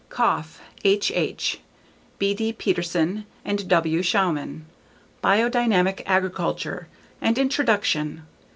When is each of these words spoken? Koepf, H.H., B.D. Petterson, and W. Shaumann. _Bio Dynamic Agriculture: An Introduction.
Koepf, 0.09 0.57
H.H., 0.83 1.59
B.D. 2.17 2.53
Petterson, 2.53 3.23
and 3.45 3.67
W. 3.67 4.01
Shaumann. 4.01 4.61
_Bio 5.23 5.51
Dynamic 5.51 6.01
Agriculture: 6.07 6.87
An 7.21 7.35
Introduction. 7.37 8.23